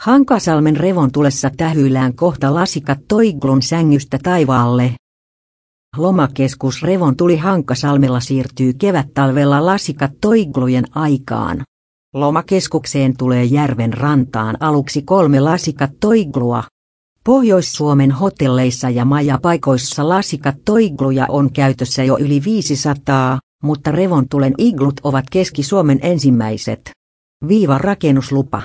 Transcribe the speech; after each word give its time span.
Hankasalmen 0.00 0.76
revontulessa 0.76 1.50
tähyillään 1.56 2.14
kohta 2.14 2.54
lasikat 2.54 2.98
toiglun 3.08 3.62
sängystä 3.62 4.18
taivaalle. 4.22 4.94
Lomakeskus 5.96 6.82
Revontuli 6.82 7.36
Hankasalmella 7.36 8.20
siirtyy 8.20 8.72
kevättalvella 8.72 9.66
lasikat 9.66 10.10
toiglujen 10.20 10.84
aikaan. 10.94 11.62
Lomakeskukseen 12.14 13.16
tulee 13.16 13.44
järven 13.44 13.92
rantaan 13.92 14.56
aluksi 14.60 15.02
kolme 15.02 15.40
lasikat 15.40 15.90
toiglua. 16.00 16.64
Pohjois-Suomen 17.24 18.10
hotelleissa 18.10 18.90
ja 18.90 19.04
majapaikoissa 19.04 20.08
lasikat 20.08 20.56
toigluja 20.64 21.26
on 21.28 21.52
käytössä 21.52 22.04
jo 22.04 22.18
yli 22.18 22.42
500, 22.44 23.38
mutta 23.62 23.92
Revontulen 23.92 24.54
iglut 24.58 25.00
ovat 25.04 25.24
Keski-Suomen 25.30 25.98
ensimmäiset. 26.02 26.90
Viiva 27.48 27.78
rakennuslupa. 27.78 28.62